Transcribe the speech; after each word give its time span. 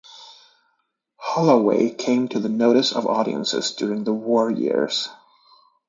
Holloway 1.19 1.91
came 1.93 2.27
to 2.29 2.39
the 2.39 2.49
notice 2.49 2.91
of 2.91 3.05
audiences 3.05 3.73
during 3.73 4.03
the 4.03 4.11
war 4.13 4.49
years. 4.49 5.07